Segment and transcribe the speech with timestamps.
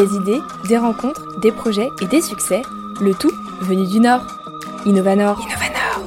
[0.00, 2.62] Des idées, des rencontres, des projets et des succès,
[3.02, 3.30] le tout
[3.60, 4.22] venu du Nord.
[4.86, 5.38] Innovanor.
[5.38, 6.06] Innovanor.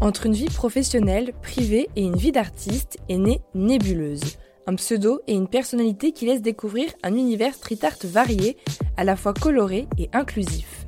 [0.00, 5.34] Entre une vie professionnelle, privée et une vie d'artiste est née Nébuleuse, un pseudo et
[5.34, 8.56] une personnalité qui laisse découvrir un univers street art varié,
[8.96, 10.83] à la fois coloré et inclusif.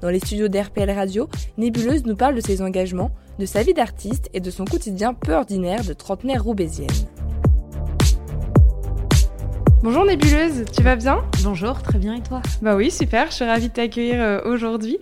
[0.00, 4.28] Dans les studios d'RPL Radio, Nébuleuse nous parle de ses engagements, de sa vie d'artiste
[4.32, 6.88] et de son quotidien peu ordinaire de trentenaire roubaisienne.
[9.80, 11.24] Bonjour Nébuleuse, tu vas bien?
[11.44, 12.42] Bonjour, très bien et toi?
[12.62, 14.98] Bah oui, super, je suis ravie de t'accueillir euh, aujourd'hui.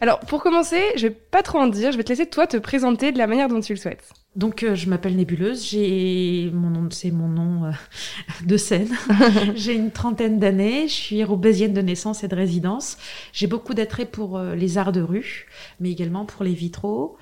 [0.00, 2.56] Alors pour commencer, je vais pas trop en dire, je vais te laisser toi te
[2.56, 4.12] présenter de la manière dont tu le souhaites.
[4.36, 7.70] Donc euh, je m'appelle Nébuleuse, j'ai mon nom, c'est mon nom euh,
[8.46, 8.94] de scène.
[9.56, 12.98] j'ai une trentaine d'années, je suis roubaisienne de naissance et de résidence.
[13.32, 15.46] J'ai beaucoup d'attrait pour les arts de rue,
[15.80, 17.16] mais également pour les vitraux,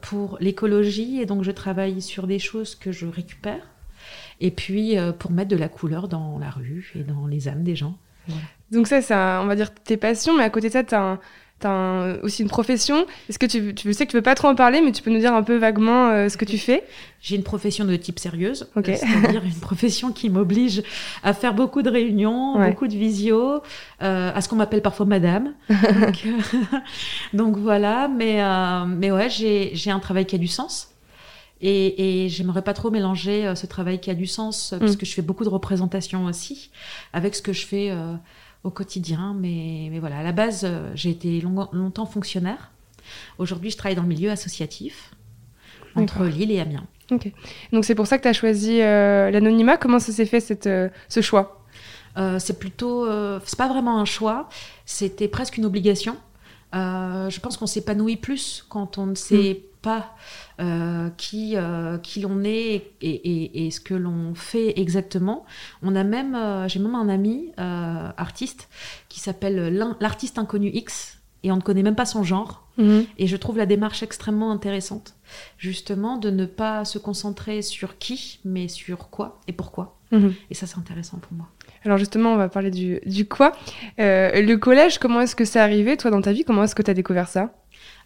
[0.00, 3.68] pour l'écologie, et donc je travaille sur des choses que je récupère
[4.40, 7.62] et puis euh, pour mettre de la couleur dans la rue et dans les âmes
[7.62, 7.96] des gens.
[8.70, 11.18] Donc ça, c'est on va dire tes passions, mais à côté de ça, tu as,
[12.22, 13.04] aussi une profession.
[13.28, 15.10] Est-ce que tu, tu sais que tu veux pas trop en parler, mais tu peux
[15.10, 16.84] nous dire un peu vaguement euh, ce que tu fais?
[17.20, 20.82] J'ai une profession de type sérieuse, c'est-à-dire une profession qui m'oblige
[21.22, 23.60] à faire beaucoup de réunions, beaucoup de visio,
[24.02, 25.52] euh, à ce qu'on m'appelle parfois madame.
[25.68, 26.26] donc,
[27.34, 28.40] donc, voilà, mais,
[28.86, 30.89] mais ouais, j'ai un travail qui a du sens.
[31.62, 34.80] Et, et j'aimerais pas trop mélanger euh, ce travail qui a du sens, euh, mm.
[34.80, 36.70] puisque je fais beaucoup de représentations aussi,
[37.12, 38.14] avec ce que je fais euh,
[38.64, 39.36] au quotidien.
[39.38, 42.70] Mais, mais, voilà, à la base, j'ai été longtemps fonctionnaire.
[43.38, 45.12] Aujourd'hui, je travaille dans le milieu associatif,
[45.96, 46.86] entre Lille et Amiens.
[47.10, 47.32] Ok.
[47.72, 49.76] Donc c'est pour ça que tu as choisi l'anonymat.
[49.76, 50.68] Comment ça s'est fait cette,
[51.08, 51.64] ce choix?
[52.38, 53.08] C'est plutôt,
[53.44, 54.48] c'est pas vraiment un choix,
[54.84, 56.16] c'était presque une obligation.
[56.72, 60.14] Je pense qu'on s'épanouit plus quand on ne sait mm pas
[60.60, 65.44] euh, qui, euh, qui l'on est et, et, ce que l'on fait exactement.
[65.82, 68.68] On a même, euh, j'ai même un ami artiste
[69.08, 72.66] qui s'appelle l'artiste inconnu X et on ne connaît même pas son genre.
[72.76, 73.06] Mhm.
[73.18, 75.14] Et je trouve la démarche extrêmement intéressante,
[75.58, 79.98] justement, de ne pas se concentrer sur qui, mais sur quoi et pourquoi.
[80.12, 80.34] Mhm.
[80.50, 81.48] Et ça, c'est intéressant pour moi.
[81.84, 83.52] Alors justement, on va parler du, du quoi.
[83.98, 86.44] le collège, comment est-ce que c'est arrivé, toi, dans ta vie?
[86.44, 87.52] Comment est-ce que tu as découvert ça?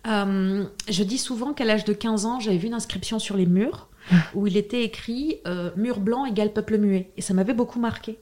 [0.06, 3.46] Euh, je dis souvent qu'à l'âge de 15 ans, j'avais vu une inscription sur les
[3.46, 3.88] murs
[4.34, 7.10] où il était écrit euh, mur blanc égale peuple muet.
[7.16, 8.18] Et ça m'avait beaucoup marqué.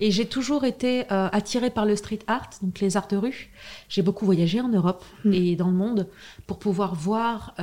[0.00, 3.52] Et j'ai toujours été euh, attirée par le street art, donc les arts de rue.
[3.88, 5.32] J'ai beaucoup voyagé en Europe hmm.
[5.32, 6.08] et dans le monde
[6.48, 7.54] pour pouvoir voir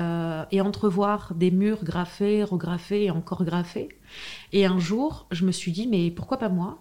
[0.51, 3.89] et entrevoir des murs graffés, regraffés et encore graffés.
[4.53, 6.79] Et un jour, je me suis dit, mais pourquoi pas moi?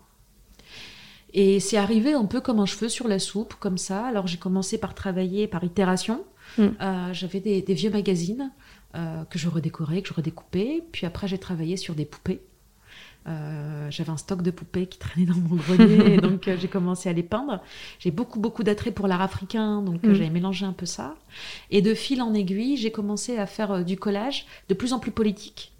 [1.34, 4.06] Et c'est arrivé un peu comme un cheveu sur la soupe, comme ça.
[4.06, 6.24] Alors j'ai commencé par travailler par itération.
[6.56, 6.62] Mm.
[6.80, 8.50] Euh, j'avais des, vieux magazines
[8.94, 10.82] euh, que je redécorais, que je redécoupais.
[10.92, 12.40] Puis après, j'ai travaillé sur des poupées.
[13.26, 17.12] Euh, j'avais un stock de poupées qui traînait dans mon grenier, donc j'ai commencé à
[17.12, 17.60] les peindre.
[17.98, 20.14] J'ai beaucoup, beaucoup d'attrait pour l'art africain, donc mm.
[20.14, 21.14] j'avais mélangé un peu ça.
[21.70, 25.10] Et de fil en aiguille, j'ai commencé à faire du collage de plus en plus
[25.10, 25.72] politique,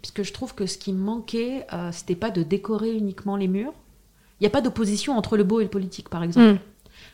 [0.00, 3.74] puisque je trouve que ce qui me manquait, c'était pas de décorer uniquement les murs.
[4.40, 6.54] Il n'y a pas d'opposition entre le beau et le politique, par exemple.
[6.54, 6.58] Mm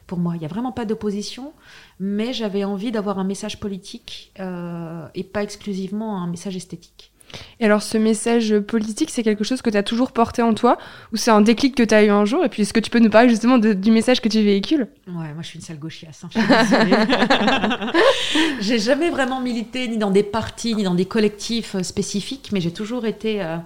[0.06, 0.34] pour moi.
[0.36, 1.52] Il n'y a vraiment pas d'opposition,
[2.00, 7.12] mais j'avais envie d'avoir un message politique euh, et pas exclusivement un message esthétique.
[7.60, 10.76] Et alors, ce message politique, c'est quelque chose que tu as toujours porté en toi
[11.12, 12.90] ou c'est un déclic que tu as eu un jour Et puis, est-ce que tu
[12.90, 14.86] peux nous parler justement du message que tu véhicules?
[15.06, 16.24] Ouais, moi, je suis une sale gauchiasse.
[16.24, 17.92] Hein,
[18.60, 22.60] j'ai jamais vraiment milité ni dans des partis, ni dans des collectifs euh, spécifiques, mais
[22.60, 23.56] j'ai toujours été euh,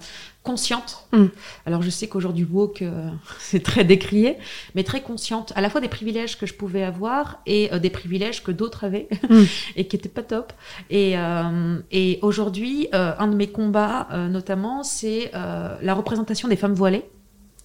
[0.46, 1.06] consciente.
[1.12, 1.26] Mm.
[1.66, 4.38] Alors je sais qu'aujourd'hui woke euh, c'est très décrié,
[4.74, 7.90] mais très consciente à la fois des privilèges que je pouvais avoir et euh, des
[7.90, 9.42] privilèges que d'autres avaient mm.
[9.76, 10.52] et qui étaient pas top.
[10.88, 17.04] Et, euh, et aujourd'hui, un de mes combats notamment, c'est la représentation des femmes voilées,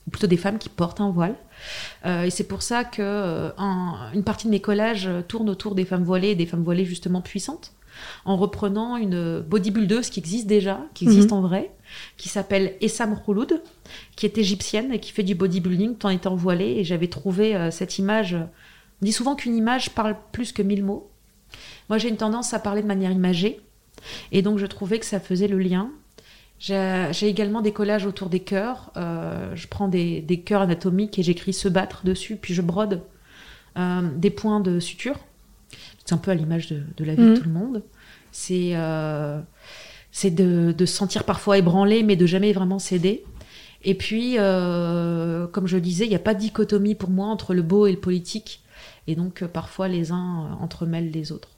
[0.08, 1.36] ou plutôt des femmes qui portent un voile.
[2.06, 3.52] et c'est pour ça que
[4.14, 7.74] une partie de mes collages tourne autour des femmes voilées, des femmes voilées justement puissantes
[8.26, 11.34] en reprenant une bodybuildeuse qui existe déjà, qui existe mm-hmm.
[11.34, 11.72] en vrai,
[12.18, 13.62] qui s'appelle Essam Khouloud,
[14.16, 16.76] qui est égyptienne et qui fait du bodybuilding tout en étant voilée.
[16.78, 18.36] Et j'avais trouvé euh, cette image.
[18.36, 21.10] On dit souvent qu'une image parle plus que mille mots.
[21.90, 23.60] Moi, j'ai une tendance à parler de manière imagée.
[24.32, 25.92] Et donc, je trouvais que ça faisait le lien.
[26.60, 28.92] J'ai également des collages autour des cœurs.
[28.96, 33.02] Euh, je prends des, cœurs anatomiques et j'écris se battre dessus, puis je brode
[33.78, 35.18] euh, des points de suture.
[36.06, 37.38] C'est un peu à l'image de, la vie de mmh.
[37.40, 37.84] tout le monde.
[38.32, 38.74] C'est
[40.12, 43.24] c'est de, se sentir parfois ébranlé, mais de jamais vraiment céder.
[43.84, 47.28] Et puis, euh, comme je le disais, il n'y a pas de dichotomie pour moi
[47.28, 48.62] entre le beau et le politique.
[49.08, 51.50] Et donc, euh, parfois, les uns euh, entremêlent les autres.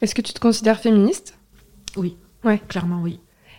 [0.00, 1.36] Est-ce que tu te considères féministe?
[1.96, 2.16] Oui.
[2.44, 2.60] Ouais.
[2.68, 3.18] Clairement, oui.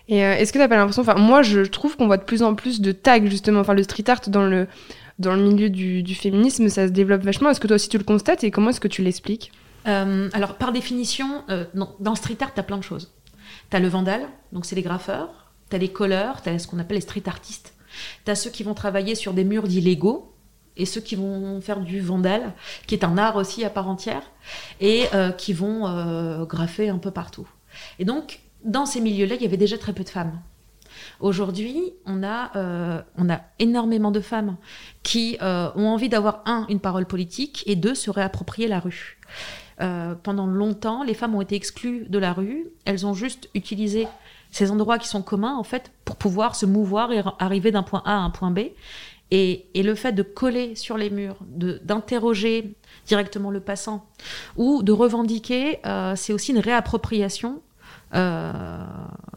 [0.10, 2.24] Et euh, est-ce que tu n'as pas l'impression, enfin moi je trouve qu'on voit de
[2.24, 4.68] plus en plus de tags justement, enfin le street art dans le,
[5.20, 7.50] dans le milieu du, du féminisme, ça se développe vachement.
[7.50, 8.44] Est-ce que toi aussi tu le constates?
[8.44, 9.52] Et comment est-ce que tu l'expliques?
[9.88, 13.14] Euh, Alors par définition, euh, dans le street art, tu as plein de choses.
[13.74, 16.68] Tu as le vandal, donc c'est les graffeurs, tu as les colleurs, tu as ce
[16.68, 17.74] qu'on appelle les street artistes,
[18.24, 20.31] tu as ceux qui vont travailler sur des murs d'illégaux,
[20.78, 22.54] et ceux qui vont faire du vandal,
[22.86, 24.22] qui est un art aussi à part entière,
[24.80, 25.06] et
[25.40, 27.48] qui vont graffer un peu partout.
[27.98, 30.40] Et donc, dans ces milieux-là, il y avait déjà très peu de femmes.
[31.19, 34.56] Aujourd'hui, on a, euh, on a énormément de femmes
[35.02, 39.18] qui euh, ont envie d'avoir, un, une parole politique, et deux, se réapproprier la rue.
[39.81, 42.68] Euh, pendant longtemps, les femmes ont été exclues de la rue.
[42.86, 44.08] Elles ont juste utilisé
[44.52, 48.02] ces endroits qui sont communs, en fait, pour pouvoir se mouvoir et arriver d'un point
[48.06, 48.60] A à un point B.
[49.31, 52.75] Et, le fait de coller sur les murs, d'interroger
[53.08, 54.06] directement le passant,
[54.58, 55.80] ou de revendiquer,
[56.16, 57.62] c'est aussi une réappropriation
[58.16, 58.86] euh,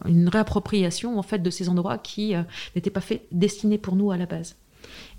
[0.04, 2.42] une réappropriation en fait de ces endroits qui euh,
[2.74, 3.00] n'étaient pas
[3.32, 4.56] destinés pour nous à la base.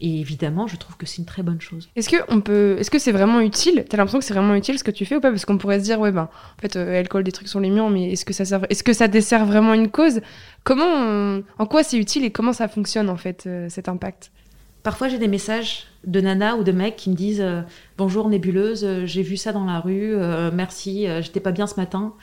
[0.01, 1.89] Et évidemment, je trouve que c'est une très bonne chose.
[1.95, 3.85] Est-ce que on peut, est-ce que c'est vraiment utile?
[3.87, 5.29] T'as l'impression que c'est vraiment utile ce que tu fais ou pas?
[5.29, 6.23] Parce qu'on pourrait se dire, ouais ben,
[6.57, 8.65] en fait, euh, elle colle des trucs sur les murs, mais est-ce que ça sert,
[8.69, 10.21] est-ce que ça dessert vraiment une cause?
[10.63, 14.31] Comment, en quoi c'est utile et comment ça fonctionne en fait cet impact?
[14.83, 17.43] Parfois, j'ai des messages de nana ou de mecs qui me disent
[17.97, 20.17] Bonjour nébuleuse, j'ai vu ça dans la rue,
[20.53, 22.13] merci, j'étais pas bien ce matin.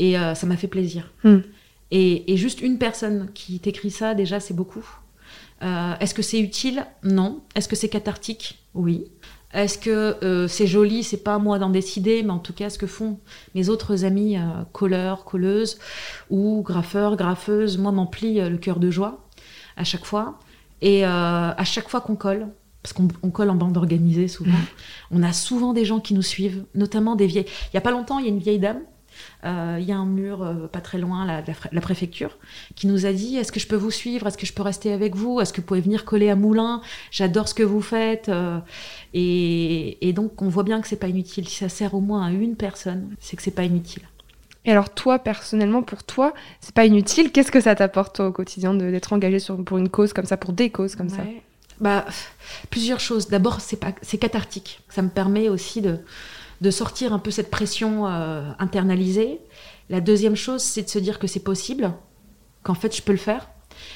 [0.00, 1.12] Et euh, ça m'a fait plaisir.
[1.24, 1.40] Hmm.
[1.90, 4.84] Et, juste une personne qui t'écrit ça, déjà, c'est beaucoup.
[5.62, 7.40] Euh, est-ce que c'est utile Non.
[7.54, 9.04] Est-ce que c'est cathartique Oui.
[9.52, 12.70] Est-ce que euh, c'est joli C'est pas à moi d'en décider, mais en tout cas,
[12.70, 13.18] ce que font
[13.54, 14.36] mes autres amis
[14.72, 15.78] colleurs, colleuses
[16.30, 19.26] ou graffeurs, graffeuses, moi, m'emplit le cœur de joie
[19.76, 20.38] à chaque fois.
[20.82, 22.46] Et à chaque fois qu'on colle,
[22.82, 24.52] parce qu'on colle en bande organisée souvent,
[25.10, 27.46] on a souvent des gens qui nous suivent, notamment des vieilles.
[27.72, 28.82] Il y a pas longtemps, il y a une vieille dame euh,
[29.44, 32.36] il y a un mur euh, pas très loin, la, la, préfecture,
[32.74, 34.26] qui nous a dit est-ce que je peux vous suivre?
[34.26, 35.40] Est-ce que je peux rester avec vous?
[35.40, 38.28] Est-ce que vous pouvez venir coller à Moulin J'adore ce que vous faites.
[38.28, 38.58] Euh,
[39.14, 41.48] et, donc, on voit bien que c'est pas inutile.
[41.48, 44.02] Si ça sert au moins à une personne, c'est que c'est pas inutile.
[44.64, 47.32] Et alors, toi, personnellement, pour toi, c'est pas inutile.
[47.32, 50.52] Qu'est-ce que ça t'apporte au quotidien d'être engagé sur, pour une cause comme ça, pour
[50.52, 51.22] des causes comme ça?
[51.80, 52.04] Bah,
[52.68, 53.28] plusieurs choses.
[53.28, 54.80] D'abord, c'est cathartique.
[54.90, 55.98] Ça me permet aussi de,
[56.60, 59.40] de sortir un peu cette pression euh, internalisée.
[59.88, 61.92] La deuxième chose, c'est de se dire que c'est possible,
[62.62, 63.48] qu'en fait je peux le faire.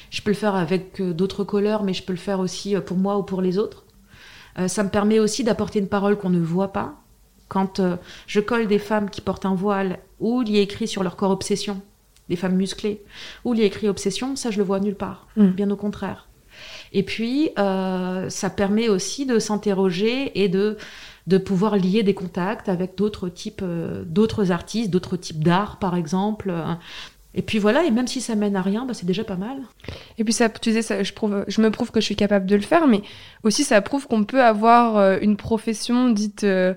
[0.09, 2.81] Je peux le faire avec euh, d'autres couleurs, mais je peux le faire aussi euh,
[2.81, 3.83] pour moi ou pour les autres.
[4.67, 6.95] ça me permet aussi d'apporter une parole qu'on ne voit pas.
[7.47, 7.81] Quand
[8.25, 11.15] je colle des femmes qui portent un voile, où il y a écrit sur leur
[11.15, 11.81] corps obsession,
[12.29, 13.03] des femmes musclées,
[13.43, 15.49] où il y a écrit obsession, ça je le vois nulle part, mm.
[15.49, 16.27] bien au contraire.
[16.93, 20.77] Et puis, ça permet aussi de s'interroger et de
[21.27, 25.95] de pouvoir lier des contacts avec d'autres types, euh, d'autres artistes, d'autres types d'art, par
[25.95, 26.53] exemple.
[27.33, 29.57] Et puis voilà, et même si ça mène à rien, bah, c'est déjà pas mal.
[30.17, 32.45] Et puis ça, tu disais, ça, je, prouve, je me prouve que je suis capable
[32.45, 33.01] de le faire, mais
[33.43, 36.73] aussi ça prouve qu'on peut avoir euh, une profession dite, euh,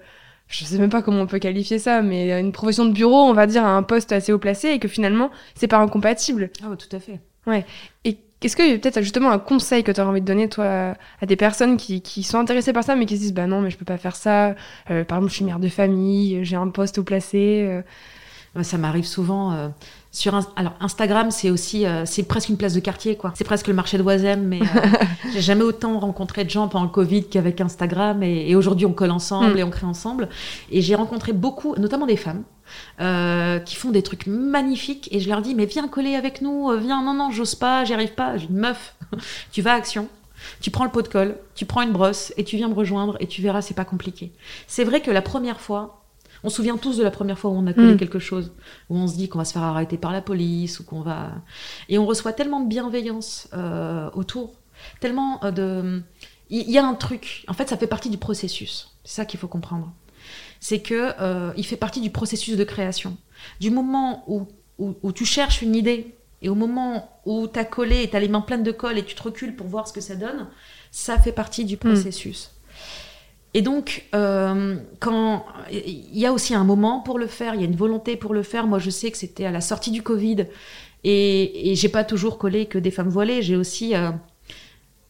[0.48, 3.34] je sais même pas comment on peut qualifier ça, mais une profession de bureau, on
[3.34, 6.50] va dire, à un poste assez haut placé, et que finalement, c'est pas incompatible.
[6.64, 7.20] Ah tout à fait.
[7.46, 7.64] Ouais.
[8.04, 11.26] Et est-ce a peut-être justement un conseil que tu aurais envie de donner, toi, à
[11.26, 13.76] des personnes qui, sont intéressées par ça, mais qui se disent, bah non, mais je
[13.76, 14.54] peux pas faire ça.
[14.90, 17.64] Euh, par exemple, je suis mère de famille, j'ai un poste où placé.
[17.66, 17.82] Euh.
[18.62, 19.52] Ça m'arrive souvent.
[19.52, 19.68] Euh,
[20.10, 23.32] sur alors Instagram, c'est aussi, c'est presque une place de quartier, quoi.
[23.36, 24.60] C'est presque le marché de Oisem, mais
[25.32, 28.22] j'ai jamais autant rencontré de gens pendant le Covid qu'avec Instagram.
[28.22, 29.58] Et, aujourd'hui, on colle ensemble mm.
[29.58, 30.30] et on crée ensemble.
[30.70, 32.42] Et j'ai rencontré beaucoup, notamment des femmes,
[33.00, 36.70] euh, qui font des trucs magnifiques et je leur dis mais viens coller avec nous,
[36.70, 38.94] euh, viens non non j'ose pas, j'y arrive pas, j'ai une meuf,
[39.52, 40.08] tu vas à Action,
[40.60, 43.16] tu prends le pot de colle, tu prends une brosse et tu viens me rejoindre
[43.20, 44.32] et tu verras c'est pas compliqué.
[44.66, 45.97] C'est vrai que la première fois,
[46.44, 47.98] on se souvient tous de la première fois où on a collé mm.
[47.98, 48.52] quelque chose,
[48.90, 51.32] où on se dit qu'on va se faire arrêter par la police ou qu'on va
[51.88, 54.54] et on reçoit tellement de bienveillance euh, autour,
[55.00, 56.02] tellement de
[56.50, 57.44] il y a un truc.
[57.46, 58.96] En fait, ça fait partie du processus.
[59.04, 59.92] C'est ça qu'il faut comprendre
[60.60, 63.16] c'est que euh, il fait partie du processus de création.
[63.60, 64.46] Du moment où,
[64.78, 68.20] où, tu cherches une idée et au moment où tu as collé et tu as
[68.20, 70.48] les mains pleines de colle et tu te recules pour voir ce que ça donne,
[70.90, 71.78] ça fait partie du hmm.
[71.78, 72.50] processus.
[73.54, 77.64] Et donc, euh, quand il y a aussi un moment pour le faire, il y
[77.64, 78.66] a une volonté pour le faire.
[78.66, 80.46] Moi, je sais que c'était à la sortie du Covid
[81.04, 83.42] et, et j'ai pas toujours collé que des femmes voilées.
[83.42, 84.10] J'ai aussi euh,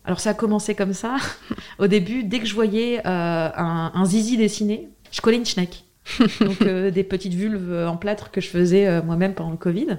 [0.08, 1.16] alors ça a commencé comme ça.
[1.78, 5.84] Au début, dès que je voyais un, un, zizi dessiné, je collais une schneck.
[6.40, 9.98] donc euh, des petites vulves en plâtre que je faisais euh, moi-même pendant le Covid.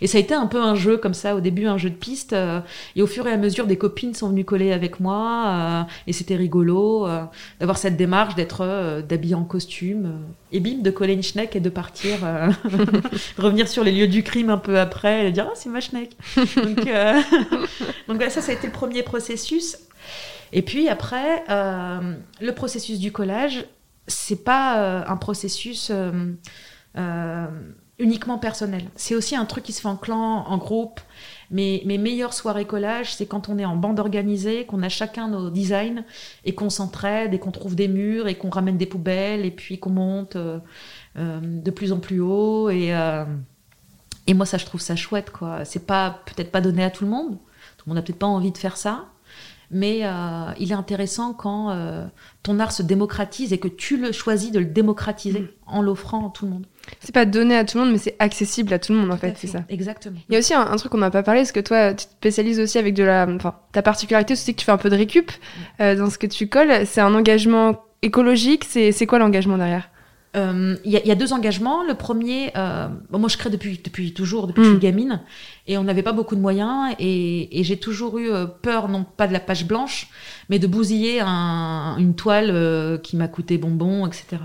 [0.00, 1.94] Et ça a été un peu un jeu comme ça, au début un jeu de
[1.94, 2.60] piste, euh,
[2.96, 6.12] et au fur et à mesure des copines sont venues coller avec moi, euh, et
[6.12, 7.24] c'était rigolo euh,
[7.60, 10.20] d'avoir cette démarche d'être d'habiller en costume,
[10.52, 12.18] et bim, de coller une schneck et de partir,
[13.38, 16.16] revenir sur les lieux du crime un peu après, et dire ah c'est ma schneck.
[16.36, 16.88] donc,
[18.08, 19.78] donc ça, ça a été le premier processus.
[20.52, 23.66] Et puis après, le processus du collage,
[24.06, 25.92] c'est pas un processus
[27.98, 28.84] uniquement personnel.
[28.94, 31.00] C'est aussi un truc qui se fait en clan, en groupe.
[31.50, 35.28] Mais mes meilleures soirées collage, c'est quand on est en bande organisée, qu'on a chacun
[35.28, 36.04] nos designs
[36.44, 39.78] et qu'on s'entraide et qu'on trouve des murs et qu'on ramène des poubelles et puis
[39.78, 40.58] qu'on monte euh,
[41.16, 42.68] euh, de plus en plus haut.
[42.70, 43.24] Et, euh,
[44.26, 45.64] et moi, ça, je trouve ça chouette, quoi.
[45.64, 47.38] C'est pas peut-être pas donné à tout le monde.
[47.78, 49.06] Tout le monde n'a peut-être pas envie de faire ça.
[49.70, 50.02] Mais
[50.58, 51.76] il est intéressant quand
[52.42, 55.48] ton art se démocratise et que tu le choisis de le démocratiser mm.
[55.66, 56.66] en l'offrant à tout le monde.
[57.00, 59.16] C'est pas donné à tout le monde, mais c'est accessible à tout le monde, en
[59.16, 59.64] fait, c'est ça.
[59.68, 60.18] Exactement.
[60.28, 62.12] Il y a aussi un, truc qu'on n'a pas parlé, c'est que toi, tu te
[62.12, 63.26] spécialises aussi avec de la.
[63.28, 65.30] Enfin, ta particularité, c'est que tu fais un peu de récup
[65.80, 66.86] euh, dans ce que tu colles.
[66.86, 68.64] C'est un engagement écologique.
[68.64, 69.90] C'est quoi l'engagement derrière?
[70.36, 71.82] Euh, il y, a deux engagements.
[71.84, 74.80] Le premier, euh, moi je crée depuis, depuis toujours, depuis que je suis mm.
[74.80, 75.20] gamine,
[75.66, 79.26] et on n'avait pas beaucoup de moyens, et, j'ai toujours eu euh, peur, non pas
[79.26, 80.08] de la page blanche,
[80.50, 84.42] mais de bousiller une toile qui m'a coûté bonbon, etc.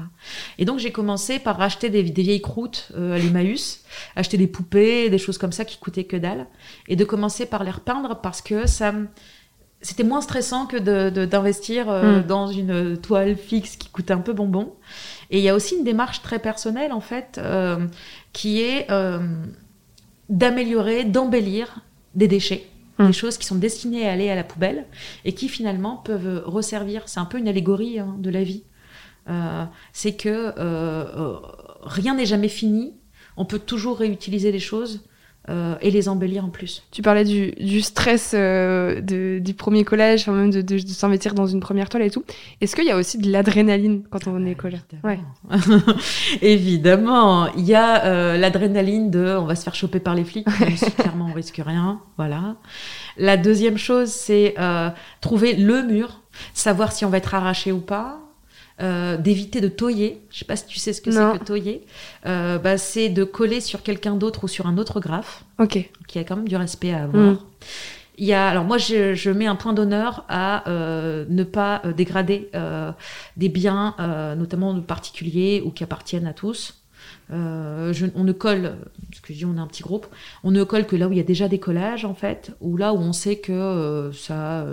[0.58, 3.84] Et donc j'ai commencé par acheter des, vieilles croûtes à l'Emmaüs,
[4.16, 6.48] acheter des poupées, des choses comme ça qui coûtaient que dalle,
[6.88, 8.94] et de commencer par les repeindre parce que ça
[9.84, 10.78] c'était moins stressant que
[11.26, 12.24] d'investir de, mm.
[12.24, 14.74] dans une toile fixe qui coûtait un peu bonbon.
[15.30, 17.86] Et il y a aussi une démarche très personnelle, en fait, euh,
[18.32, 19.20] qui est euh,
[20.30, 21.82] d'améliorer, d'embellir
[22.16, 22.66] des déchets.
[22.98, 23.08] Hum.
[23.08, 24.86] Des choses qui sont destinées à aller à la poubelle
[25.26, 27.04] et qui finalement peuvent resservir.
[27.08, 28.64] C'est un peu une allégorie hein, de la vie.
[29.30, 30.54] Euh, c'est que
[31.84, 32.94] rien n'est jamais fini.
[33.36, 35.02] On peut toujours réutiliser les choses
[35.50, 36.84] euh, et les embellir en plus.
[36.92, 40.88] Tu parlais du, du stress euh, de, du premier collège, enfin même de, de, de
[40.88, 42.24] s'investir dans une première toile et tout.
[42.62, 44.80] Est-ce qu'il y a aussi de l'adrénaline quand on est collège?
[45.04, 45.20] Ouais.
[46.42, 50.48] Évidemment, il y a euh, l'adrénaline de on va se faire choper par les flics,
[50.98, 52.56] clairement on risque rien, voilà.
[53.18, 54.56] La deuxième chose, c'est
[55.20, 56.22] trouver le mur,
[56.54, 58.23] savoir si on va être arraché ou pas,
[58.82, 60.20] euh, d'éviter de toyer.
[60.32, 61.86] Je sais pas si tu sais ce que c'est que toyer.
[62.26, 65.46] Euh, bah, c'est de coller sur quelqu'un d'autre ou sur un autre graphe.
[65.60, 65.92] Ok.
[66.08, 67.34] Qui a quand même du respect à avoir.
[67.34, 67.38] Mm.
[68.18, 71.84] Il y a, alors moi, je, je mets un point d'honneur à euh, ne pas
[71.96, 72.50] dégrader
[73.38, 73.96] des biens,
[74.38, 76.84] notamment de particuliers ou qui appartiennent à tous.
[77.30, 78.76] Je, on ne colle,
[79.10, 80.08] parce que je dis on est un petit groupe,
[80.44, 82.78] on ne colle que là où il y a déjà des collages en fait, ou
[82.78, 84.66] là où on sait que ça,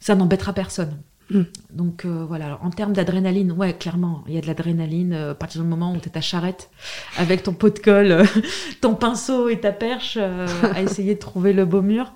[0.00, 0.96] ça n'embêtera personne.
[1.30, 1.42] Mm.
[1.72, 5.34] Donc euh, voilà, en termes d'adrénaline, ouais, clairement, il y a de l'adrénaline euh, à
[5.34, 6.70] partir du moment où tu es ta charrette
[7.16, 8.22] avec ton pot de colle,
[8.80, 12.12] ton pinceau et ta perche euh, à essayer de trouver le beau mur.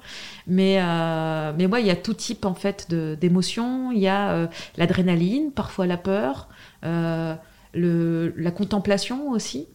[0.47, 0.81] Mais,
[1.57, 3.93] mais ouais, il y a tout type en fait d'émotions.
[3.93, 6.49] Il y a l'adrénaline, parfois la peur,
[6.83, 9.69] le, la contemplation aussi.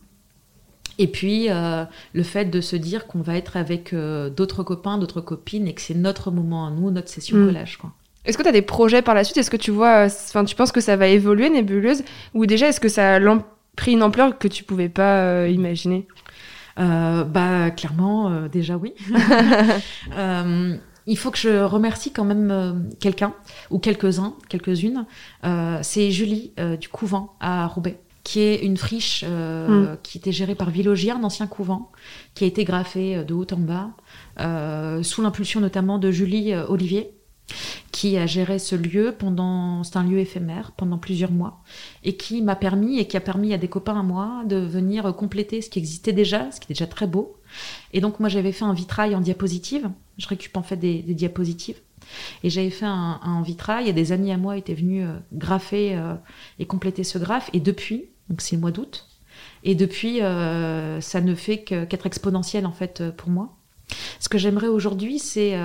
[0.98, 5.68] Et puis le fait de se dire qu'on va être avec d'autres copains, d'autres copines
[5.68, 7.46] et que c'est notre moment à nous, notre session mm.
[7.46, 7.77] collage.
[7.77, 7.94] Quoi.
[8.25, 9.38] Est-ce que tu as des projets par la suite?
[9.38, 12.03] Est-ce que tu vois, enfin, tu penses que ça va évoluer, Nébuleuse?
[12.34, 13.20] Ou déjà, est-ce que ça a
[13.75, 16.08] pris une ampleur que tu pouvais pas euh, imaginer?
[16.79, 18.94] Euh, Bah, clairement, euh, déjà oui.
[21.08, 23.34] il faut que je remercie quand même quelqu'un,
[23.70, 25.05] ou quelques-uns, quelques-unes.
[25.82, 29.98] C'est Julie du couvent à Roubaix qui est une friche mm.
[30.01, 31.91] qui était gérée par Villogière, un ancien couvent,
[32.34, 37.12] qui a été graffée de haut en bas, sous l'impulsion notamment de Julie Olivier,
[37.92, 41.62] qui a géré ce lieu pendant, c'est un lieu éphémère, pendant plusieurs mois,
[42.04, 45.16] et qui m'a permis, et qui a permis à des copains à moi de venir
[45.16, 47.38] compléter ce qui existait déjà, ce qui est déjà très beau.
[47.94, 51.80] Et donc moi j'avais fait un vitrail en diapositive, je récupère en fait des, diapositives,
[52.44, 56.16] et j'avais fait un, vitrail, et des amis à moi étaient venus euh, graffer euh,
[56.60, 59.08] et compléter ce graphe, et depuis, donc c'est le mois d'août,
[59.64, 63.56] et depuis euh, ça ne fait qu'être exponentiel en fait pour moi.
[64.20, 65.56] Ce que j'aimerais aujourd'hui, c'est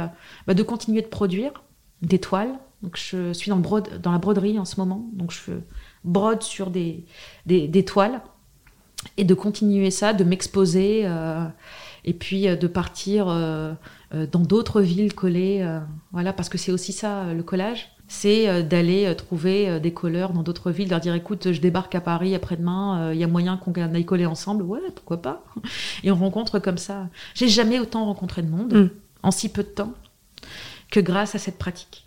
[0.47, 1.53] bah, de continuer de produire,
[2.03, 2.53] des toiles.
[2.83, 5.53] Donc je suis dans, brode, dans la broderie en ce moment, donc je
[6.05, 7.05] brode sur des,
[7.47, 8.23] des, toiles
[9.17, 11.45] et de continuer ça, de m'exposer euh,
[12.05, 13.75] et puis euh, de partir euh,
[14.33, 15.79] dans d'autres villes coller.
[16.13, 17.91] voilà, parce que c'est aussi ça le collage.
[18.09, 22.35] C'est d'aller trouver des colleurs dans d'autres villes, leur dire écoute, je débarque à Paris
[22.35, 24.65] après-demain, il y a moyen qu'on aille coller ensemble.
[24.65, 25.45] Ouais, pourquoi pas
[26.03, 27.09] Et on rencontre comme ça.
[27.35, 28.91] J'ai jamais autant rencontré de monde mm.
[29.23, 29.95] en si peu de temps
[30.91, 32.07] que grâce à cette pratique.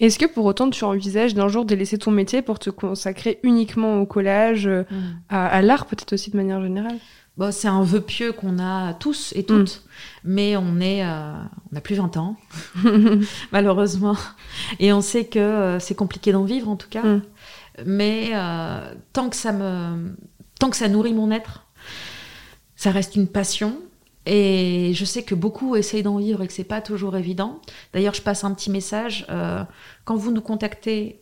[0.00, 3.38] Est-ce que pour autant tu envisages d'un jour de laisser ton métier pour te consacrer
[3.42, 4.96] uniquement au collage, euh, mm.
[5.28, 6.98] à, l'art peut-être aussi de manière générale?
[7.36, 10.30] Bon, c'est un vœu pieux qu'on a tous et toutes, mm.
[10.30, 11.34] mais on est, euh,
[11.72, 12.36] on a plus 20 ans,
[13.52, 14.16] malheureusement,
[14.78, 17.02] et on sait que euh, c'est compliqué d'en vivre en tout cas.
[17.02, 17.22] Mm.
[17.86, 20.14] Mais euh, tant que ça me,
[20.60, 21.66] tant que ça nourrit mon être,
[22.76, 23.78] ça reste une passion.
[24.26, 27.60] Et je sais que beaucoup essayent d'en vivre et que c'est pas toujours évident.
[27.92, 29.26] D'ailleurs, je passe un petit message.
[30.04, 31.20] quand vous nous contactez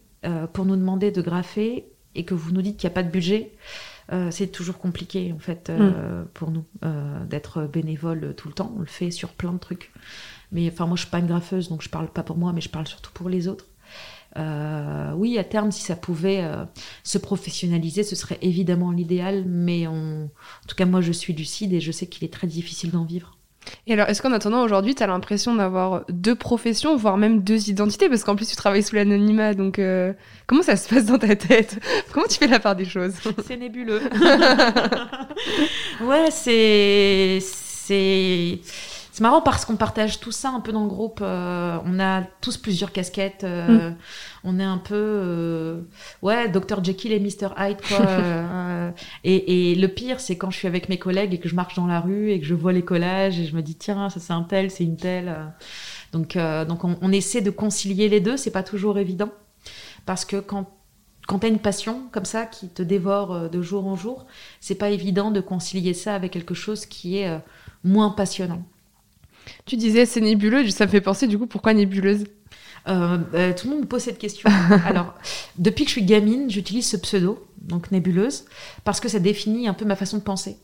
[0.52, 3.10] pour nous demander de graffer et que vous nous dites qu'il n'y a pas de
[3.10, 3.52] budget,
[4.12, 6.26] euh, c'est toujours compliqué en fait euh, mm.
[6.34, 8.72] pour nous euh, d'être bénévole tout le temps.
[8.76, 9.92] On le fait sur plein de trucs.
[10.50, 12.60] Mais enfin, moi, je suis pas une graffeuse, donc je parle pas pour moi, mais
[12.60, 13.66] je parle surtout pour les autres.
[14.36, 16.44] Oui, à terme, si ça pouvait
[17.04, 19.44] se professionnaliser, ce serait évidemment l'idéal.
[19.46, 20.28] Mais en
[20.68, 23.36] tout cas, moi, je suis lucide et je sais qu'il est très difficile d'en vivre.
[23.86, 27.68] Et alors, est-ce qu'en attendant, aujourd'hui, tu as l'impression d'avoir deux professions, voire même deux
[27.68, 28.08] identités?
[28.08, 30.12] Parce qu'en plus, tu travailles sous l'anonymat, donc euh,
[30.46, 31.78] comment ça se passe dans ta tête?
[32.12, 33.14] Comment tu fais la part des choses?
[33.46, 34.00] C'est nébuleux.
[36.02, 37.38] ouais, c'est...
[37.40, 38.60] C'est
[39.12, 41.20] c'est marrant parce qu'on partage tout ça un peu dans le groupe.
[41.20, 43.44] Euh, on a tous plusieurs casquettes.
[43.44, 43.96] Euh, mm.
[44.44, 45.82] On est un peu, euh,
[46.22, 48.06] ouais, Dr Jekyll et Mr Hyde, quoi.
[49.24, 51.74] et, et, le pire, c'est quand je suis avec mes collègues et que je marche
[51.74, 54.18] dans la rue et que je vois les collages et je me dis, tiens, ça
[54.18, 55.36] c'est un tel, c'est une telle.
[56.12, 58.38] Donc, donc on, on, essaie de concilier les deux.
[58.38, 59.28] C'est pas toujours évident
[60.06, 60.70] parce que quand
[61.28, 64.26] quand tu as une passion comme ça qui te dévore de jour en jour,
[64.60, 67.30] c'est pas évident de concilier ça avec quelque chose qui est
[67.84, 68.64] moins passionnant.
[69.64, 72.24] Tu disais c'est nébuleux, ça me fait penser du coup pourquoi nébuleuse?
[72.88, 74.50] Euh, euh, tout le monde me pose cette question.
[74.86, 75.14] Alors,
[75.56, 78.44] depuis que je suis gamine, j'utilise ce pseudo, donc nébuleuse,
[78.84, 80.56] parce que ça définit un peu ma façon de penser.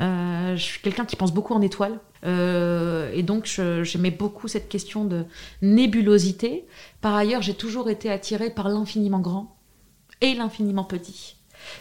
[0.00, 5.04] Euh, je suis quelqu'un qui pense beaucoup en étoiles, et donc j'aimais beaucoup cette question
[5.04, 5.24] de
[5.62, 6.66] nébulosité.
[7.00, 9.56] Par ailleurs, j'ai toujours été attirée par l'infiniment grand
[10.20, 11.36] et l'infiniment petit,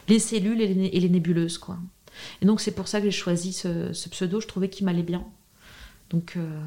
[0.08, 1.78] les cellules et les, nébuleuses, quoi.
[2.42, 4.40] Et donc c'est pour ça que j'ai choisi ce, ce pseudo.
[4.40, 5.26] Je trouvais qu'il m'allait bien.
[6.10, 6.62] Donc, euh,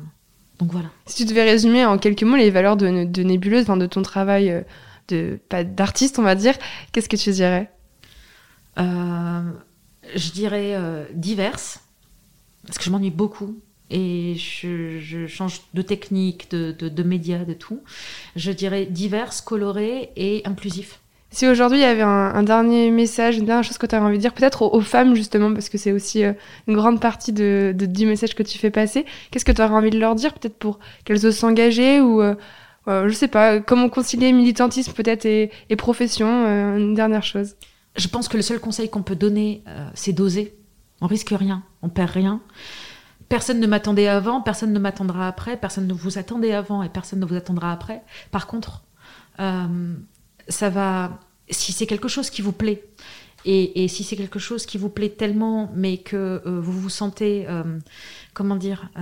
[0.58, 0.90] donc voilà.
[1.06, 2.88] Si tu devais résumer en quelques mots les valeurs de,
[3.22, 4.62] Nébuleuse, de ton travail euh,
[5.08, 6.54] de, pas d'artiste, on va dire,
[6.92, 7.70] qu'est-ce que tu dirais?
[8.78, 9.42] Euh,
[10.14, 10.76] Je dirais
[11.14, 11.80] diverses,
[12.66, 13.58] parce que je m'ennuie beaucoup
[13.90, 17.82] et je, change de technique, de, de, de médias, de tout.
[18.36, 21.00] Je dirais diverses, colorées et inclusifs.
[21.32, 24.16] Si aujourd'hui il y avait un, dernier message, une dernière chose que tu avais envie
[24.16, 26.32] de dire, peut-être aux, femmes justement, parce que c'est aussi euh,
[26.66, 29.90] une grande partie de, du message que tu fais passer, qu'est-ce que tu aurais envie
[29.90, 32.34] de leur dire, peut-être pour qu'elles osent s'engager ou, euh,
[32.88, 36.26] euh, je sais pas, comment concilier militantisme peut-être et, profession,
[36.76, 37.54] une dernière chose
[37.94, 39.62] Je pense que le seul conseil qu'on peut donner,
[39.94, 40.56] c'est d'oser.
[41.00, 42.40] On risque rien, on perd rien.
[43.28, 47.20] Personne ne m'attendait avant, personne ne m'attendra après, personne ne vous attendait avant et personne
[47.20, 48.02] ne vous attendra après.
[48.32, 48.82] Par contre,
[50.48, 52.84] ça va, si c'est quelque chose qui vous plaît,
[53.44, 57.46] et, si c'est quelque chose qui vous plaît tellement, mais que euh, vous vous sentez,
[57.48, 57.78] euh,
[58.34, 59.00] comment dire, euh,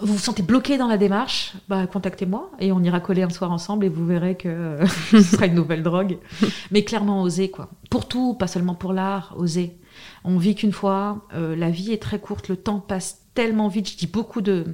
[0.00, 3.50] vous vous sentez bloqué dans la démarche, bah, contactez-moi et on ira coller un soir
[3.50, 4.78] ensemble et vous verrez que
[5.10, 6.18] ce sera une nouvelle drogue.
[6.70, 7.70] Mais clairement, osez, quoi.
[7.88, 9.78] Pour tout, pas seulement pour l'art, osez.
[10.24, 13.90] On vit qu'une fois, la vie est très courte, le temps passe tellement vite.
[13.90, 14.64] Je dis beaucoup de,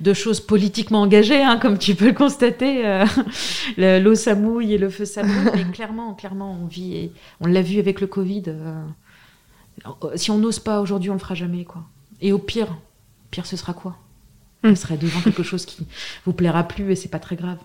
[0.00, 2.84] de choses politiquement engagées, hein, comme tu peux le constater.
[2.84, 3.06] Euh,
[4.00, 6.96] l'eau ça et le feu ça Mais clairement, clairement, on vit.
[6.96, 8.44] Et on l'a vu avec le Covid.
[8.48, 8.82] Euh,
[10.16, 11.84] si on n'ose pas aujourd'hui, on le fera jamais, quoi.
[12.20, 12.76] Et au pire,
[13.30, 13.96] pire, ce sera quoi?
[14.64, 14.76] Ce hmm.
[14.76, 15.86] serait devant quelque chose qui
[16.26, 17.58] vous plaira plus et c'est pas très grave.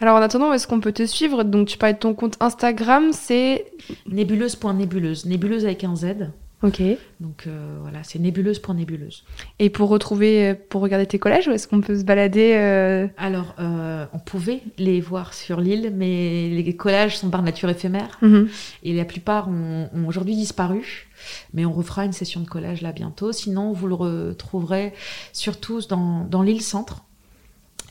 [0.00, 1.42] Alors en attendant, est-ce qu'on peut te suivre?
[1.44, 3.66] Donc tu parlais de ton compte Instagram, c'est
[4.06, 6.30] nébuleuse.nébuleuse, nébuleuse avec un Z.
[6.62, 6.82] Ok.
[7.20, 9.24] Donc euh, voilà, c'est nébuleuse pour nébuleuse.
[9.58, 13.54] Et pour retrouver, pour regarder tes collages, où est-ce qu'on peut se balader euh Alors,
[13.58, 18.18] euh, on pouvait les voir sur l'île, mais les collages sont par nature éphémères.
[18.20, 18.48] Mhm.
[18.82, 21.08] Et la plupart ont, ont aujourd'hui disparu.
[21.54, 23.32] Mais on refera une session de collage là bientôt.
[23.32, 24.92] Sinon, vous le retrouverez
[25.32, 27.04] surtout dans, dans l'île centre.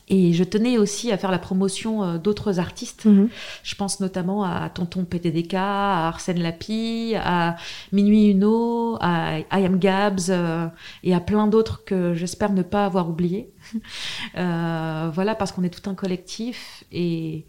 [0.09, 3.05] Et je tenais aussi à faire la promotion euh, d'autres artistes.
[3.05, 3.29] Mhm.
[3.63, 7.55] Je pense notamment à Tonton PTDK, à Arsène Lapi, à
[7.91, 10.67] Minuit Uno, à I Am Gabs euh,
[11.03, 13.49] et à plein d'autres que j'espère ne pas avoir oubliés.
[14.37, 17.45] euh, voilà, parce qu'on est tout un collectif et,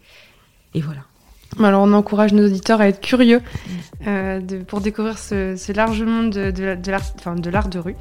[0.73, 1.01] et voilà.
[1.59, 3.41] Alors on encourage nos auditeurs à être curieux
[4.07, 7.95] euh, de, pour découvrir ce, ce large monde de, de, de l'art de, de rue.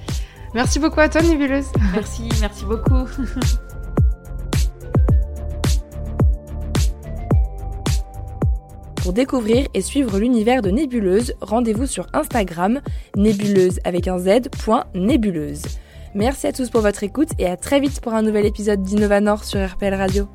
[0.54, 1.66] Merci beaucoup à toi, Nébuleuse.
[1.92, 3.06] Merci, merci beaucoup.
[9.10, 12.80] Pour découvrir et suivre l'univers de Nébuleuse, rendez-vous sur Instagram,
[13.16, 14.50] nébuleuse avec un Z.
[16.14, 19.42] Merci à tous pour votre écoute et à très vite pour un nouvel épisode d'Innovanor
[19.42, 20.28] sur RPL Radio.